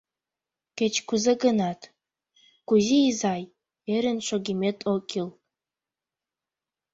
[0.77, 1.79] Кеч-кузе гынат,
[2.67, 3.43] Кузий изай,
[3.93, 5.29] ӧрын шогымет ок кӱл.